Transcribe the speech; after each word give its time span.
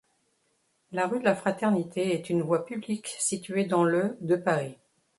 La 0.91 1.05
rue 1.05 1.19
de 1.19 1.25
la 1.25 1.35
Fraternité 1.35 2.15
est 2.15 2.31
une 2.31 2.41
voie 2.41 2.65
publique 2.65 3.15
située 3.19 3.65
dans 3.65 3.83
le 3.83 4.17
de 4.21 4.35
Paris. 4.35 4.75